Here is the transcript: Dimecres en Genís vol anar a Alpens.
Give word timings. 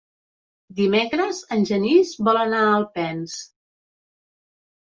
Dimecres 0.79 1.41
en 1.57 1.61
Genís 1.71 2.15
vol 2.29 2.41
anar 2.45 2.65
a 2.65 2.73
Alpens. 2.79 3.37